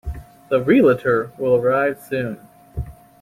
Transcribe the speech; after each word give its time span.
The 0.49 0.63
Realtor 0.63 1.31
will 1.37 1.57
arrive 1.57 1.99
soon. 1.99 2.39